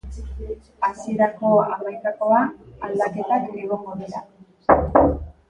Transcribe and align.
Hasierako 0.87 1.51
hamaikakoan 1.67 2.49
aldaketak 2.89 3.47
egongo 3.67 3.99
dira. 4.01 4.25